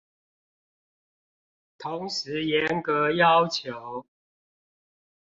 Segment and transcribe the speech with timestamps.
[1.77, 4.03] 同時嚴格要求